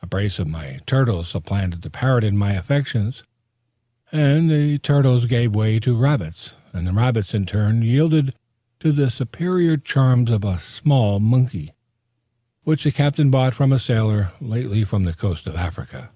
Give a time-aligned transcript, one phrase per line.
[0.00, 0.48] A brace of
[0.86, 3.24] turtles supplanted the parrot in my affections;
[4.10, 8.32] the turtles gave way to rabbits; and the rabbits in turn yielded
[8.80, 11.74] to the superior charms of a small monkey,
[12.62, 16.08] which the Captain bought of a sailor lately from the coast of Africa.